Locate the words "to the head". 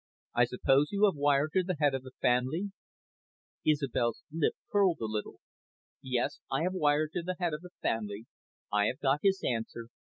1.53-1.93, 7.11-7.53